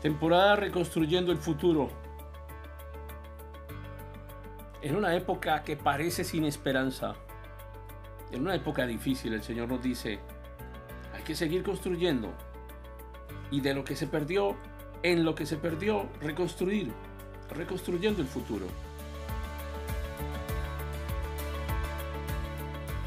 [0.00, 1.90] Temporada reconstruyendo el futuro.
[4.80, 7.16] En una época que parece sin esperanza,
[8.32, 10.18] en una época difícil, el Señor nos dice,
[11.14, 12.32] hay que seguir construyendo.
[13.50, 14.56] Y de lo que se perdió,
[15.02, 16.90] en lo que se perdió, reconstruir,
[17.50, 18.66] reconstruyendo el futuro.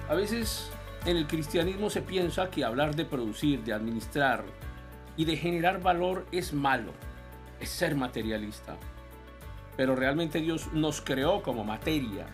[0.10, 0.70] A veces
[1.08, 4.44] en el cristianismo se piensa que hablar de producir, de administrar,
[5.18, 6.92] y de generar valor es malo,
[7.60, 8.76] es ser materialista.
[9.78, 12.28] Pero realmente Dios nos creó como materia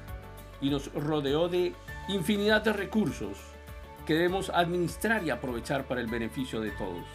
[0.61, 1.73] y nos rodeó de
[2.07, 3.37] infinidad de recursos
[4.05, 7.05] que debemos administrar y aprovechar para el beneficio de todos.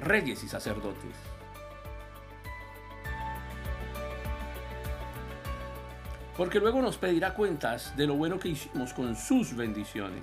[0.00, 1.16] Reyes y sacerdotes.
[6.36, 10.22] Porque luego nos pedirá cuentas de lo bueno que hicimos con sus bendiciones.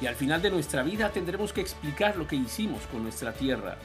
[0.00, 3.78] Y al final de nuestra vida tendremos que explicar lo que hicimos con nuestra tierra,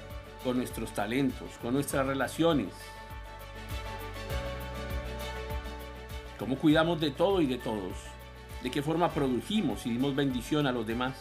[0.44, 2.73] con nuestros talentos, con nuestras relaciones.
[6.38, 7.94] Cómo cuidamos de todo y de todos.
[8.62, 11.14] De qué forma produjimos y dimos bendición a los demás.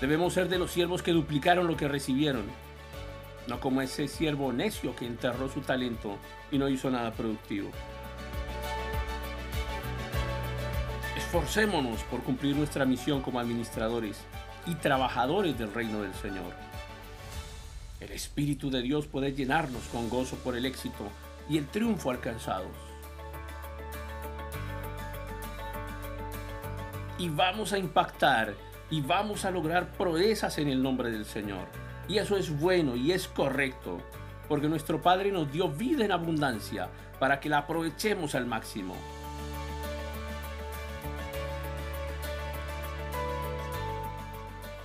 [0.00, 2.44] Debemos ser de los siervos que duplicaron lo que recibieron,
[3.46, 6.18] no como ese siervo necio que enterró su talento
[6.50, 7.70] y no hizo nada productivo.
[11.34, 14.20] Esforcémonos por cumplir nuestra misión como administradores
[14.68, 16.52] y trabajadores del reino del Señor.
[17.98, 21.08] El Espíritu de Dios puede llenarnos con gozo por el éxito
[21.50, 22.70] y el triunfo alcanzados.
[27.18, 28.54] Y vamos a impactar
[28.88, 31.66] y vamos a lograr proezas en el nombre del Señor.
[32.06, 33.98] Y eso es bueno y es correcto,
[34.48, 38.94] porque nuestro Padre nos dio vida en abundancia para que la aprovechemos al máximo.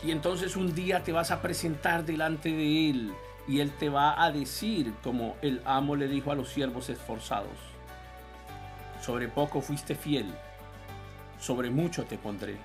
[0.03, 3.13] Y entonces un día te vas a presentar delante de Él
[3.47, 7.57] y Él te va a decir, como el amo le dijo a los siervos esforzados,
[9.01, 10.27] sobre poco fuiste fiel,
[11.39, 12.57] sobre mucho te pondré.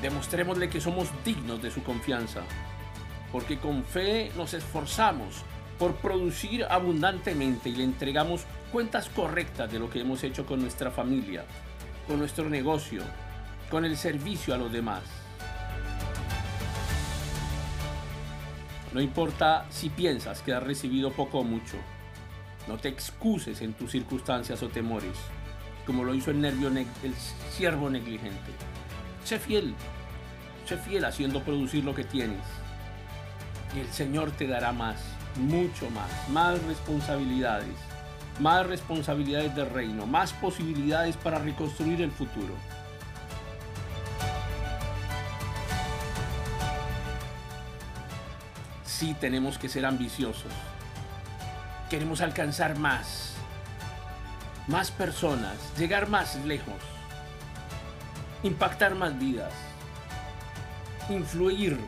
[0.00, 2.40] Demostrémosle que somos dignos de su confianza,
[3.30, 5.42] porque con fe nos esforzamos
[5.78, 10.90] por producir abundantemente y le entregamos cuentas correctas de lo que hemos hecho con nuestra
[10.90, 11.44] familia,
[12.10, 13.04] con nuestro negocio,
[13.70, 15.04] con el servicio a los demás.
[18.92, 21.76] No importa si piensas que has recibido poco o mucho.
[22.66, 25.14] No te excuses en tus circunstancias o temores,
[25.86, 27.14] como lo hizo el nervio el
[27.48, 28.50] siervo negligente.
[29.24, 29.72] Sé fiel,
[30.66, 32.42] sé fiel haciendo producir lo que tienes.
[33.76, 35.00] Y el Señor te dará más,
[35.36, 37.89] mucho más, más responsabilidades
[38.40, 42.54] más responsabilidades del reino, más posibilidades para reconstruir el futuro.
[48.84, 50.52] Sí tenemos que ser ambiciosos.
[51.90, 53.34] Queremos alcanzar más,
[54.68, 56.80] más personas, llegar más lejos,
[58.42, 59.52] impactar más vidas,
[61.10, 61.78] influir,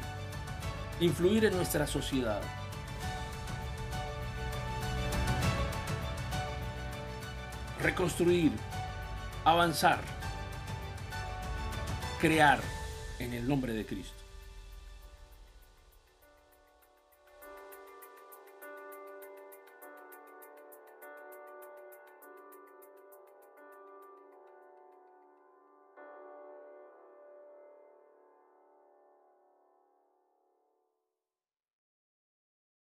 [1.00, 2.42] influir en nuestra sociedad.
[7.82, 8.52] Reconstruir,
[9.44, 10.00] avanzar,
[12.20, 12.60] crear
[13.18, 14.21] en el nombre de Cristo.